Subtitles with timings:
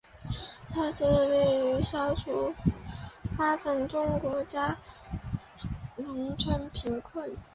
[0.73, 2.55] 它致力于消除
[3.37, 4.69] 发展中国家
[5.95, 7.37] 的农村贫困。